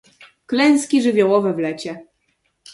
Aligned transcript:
Klęski 0.47 1.01
żywiołowe 1.01 1.53
w 1.53 1.57
lecie 1.59 2.05